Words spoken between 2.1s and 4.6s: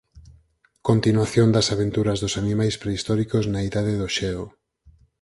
dos animais prehistóricos na Idade do xeo.